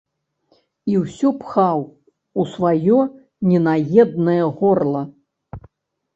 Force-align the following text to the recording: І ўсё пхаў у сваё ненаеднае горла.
І 0.91 0.95
ўсё 1.01 1.29
пхаў 1.41 1.83
у 2.45 2.47
сваё 2.55 2.99
ненаеднае 3.53 4.41
горла. 4.65 5.05